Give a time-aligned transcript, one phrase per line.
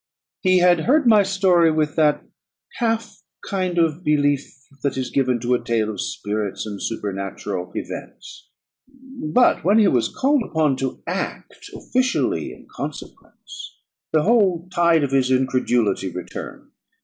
[0.39, 2.23] He had heard my story with that
[2.77, 8.49] half kind of belief that is given to a tale of spirits and supernatural events;
[8.97, 13.77] but when he was called upon to act officially in consequence,
[14.11, 16.71] the whole tide of his incredulity returned.